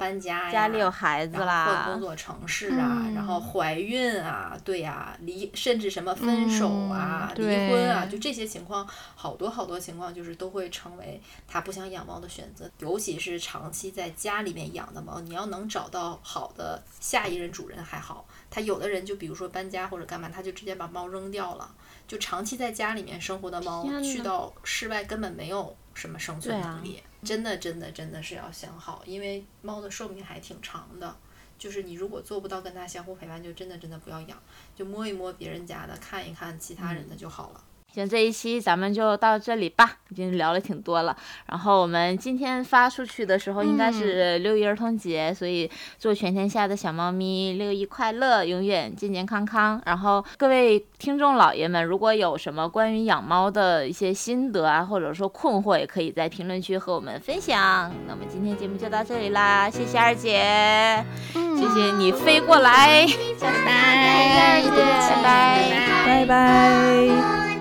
[0.00, 21.70] 搬家呀，家里有孩子然后啦换工，作城市啊，嗯然后怀孕啊，对呀、离甚至什么分手啊、嗯离婚啊，就这些情况，好多好多情况就是都会成为他不想养猫的选择，尤其是长期在家里面养的猫，你要能找到好的下一任主人还好，他有的人就比如说搬家或者干嘛，他就直接把猫扔掉了，
[22.10, 27.00] 就长期在家里面生活的猫，去到室外根本没有什么生存能力。
[27.22, 31.16] 真的，真的，真的是要想好，因为猫的寿命还挺长的。
[31.56, 34.36] 就是你如果做不到跟它相互陪伴，就真的真的不要养，
[34.74, 37.62] 就摸一摸别人家的，看一看其他人的就好了。
[37.92, 41.16] 行，这一期咱们就到这里吧，已经聊了挺多了。
[41.46, 49.82] 然后我们今天发出去的时候应该是六一儿童节，所以祝全天下的小猫咪六一快乐，永远健健康康。
[49.86, 57.92] 然后各位听众老爷们，如果有什么关于养猫的一些心得啊，或者说困惑，也可以在评论区和我们分享。
[58.06, 63.06] 那么今天节目就到这里啦，谢谢二姐，谢谢你飞过来，
[63.40, 67.59] 拜拜，拜拜，拜拜。